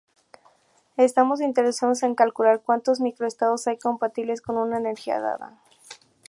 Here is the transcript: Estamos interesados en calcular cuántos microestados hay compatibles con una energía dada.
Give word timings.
Estamos 0.97 1.41
interesados 1.41 2.01
en 2.01 2.15
calcular 2.15 2.63
cuántos 2.63 3.01
microestados 3.01 3.67
hay 3.67 3.77
compatibles 3.77 4.41
con 4.41 4.57
una 4.57 4.79
energía 4.79 5.19
dada. 5.21 5.61